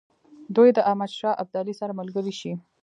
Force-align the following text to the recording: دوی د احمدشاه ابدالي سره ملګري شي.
دوی 0.55 0.69
د 0.73 0.79
احمدشاه 0.89 1.39
ابدالي 1.43 1.73
سره 1.79 1.97
ملګري 1.99 2.33
شي. 2.39 2.53